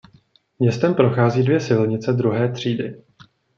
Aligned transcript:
Městem 0.59 0.93
prochází 0.95 1.43
dvě 1.43 1.59
silnice 1.59 2.13
druhé 2.13 2.51
třídy. 2.51 3.03